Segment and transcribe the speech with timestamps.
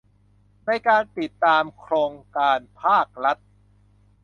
[0.65, 3.37] ในการติดตามโครงการภาครัฐ